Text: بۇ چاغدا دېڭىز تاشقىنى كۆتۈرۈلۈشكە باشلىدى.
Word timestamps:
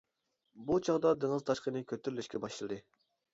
بۇ 0.69 0.77
چاغدا 0.87 1.11
دېڭىز 1.25 1.45
تاشقىنى 1.51 1.83
كۆتۈرۈلۈشكە 1.93 2.43
باشلىدى. 2.47 2.81